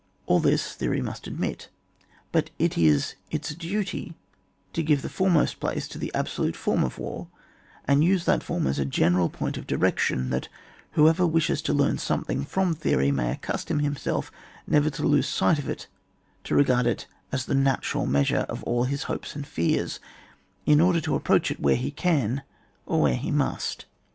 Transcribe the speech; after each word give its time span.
All 0.25 0.39
this, 0.39 0.73
theory 0.73 0.99
must 0.99 1.27
admit, 1.27 1.69
but 2.31 2.49
it 2.57 2.75
is 2.75 3.13
its 3.29 3.53
duty 3.53 4.15
to 4.73 4.81
give 4.81 5.03
the 5.03 5.09
ioremost 5.09 5.59
place 5.59 5.87
to 5.89 5.99
the 5.99 6.11
abso 6.15 6.39
lute 6.39 6.55
form 6.55 6.83
of 6.83 6.97
war, 6.97 7.27
and 7.85 8.01
to 8.01 8.07
use 8.07 8.25
that 8.25 8.41
form 8.41 8.65
as 8.65 8.79
a 8.79 8.83
general 8.85 9.29
point 9.29 9.57
of 9.59 9.67
direction, 9.67 10.31
that 10.31 10.49
whoever 10.93 11.27
wishes 11.27 11.61
to 11.61 11.73
learn 11.75 11.99
something 11.99 12.45
from 12.45 12.73
theory, 12.73 13.11
may 13.11 13.29
accustom 13.29 13.77
himself 13.81 14.31
never 14.65 14.89
to 14.89 15.03
lose 15.05 15.27
sight 15.29 15.59
of 15.59 15.69
it, 15.69 15.85
to 16.45 16.55
regard 16.55 16.87
it 16.87 17.05
as 17.31 17.45
the 17.45 17.53
natural 17.53 18.07
measure 18.07 18.47
of 18.49 18.63
all 18.63 18.85
his 18.85 19.03
hopes 19.03 19.35
and 19.35 19.45
fears, 19.45 19.99
in 20.65 20.81
order 20.81 20.99
to 20.99 21.13
approach 21.13 21.51
it 21.51 21.61
whtre 21.61 21.77
he 21.77 21.91
can^ 21.91 22.41
or 22.87 23.07
urhers 23.07 23.17
he 23.19 23.29
must. 23.29 23.85